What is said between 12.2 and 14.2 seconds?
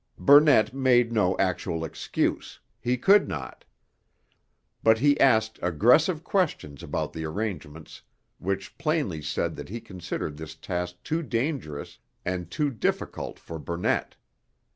and too difficult for Burnett.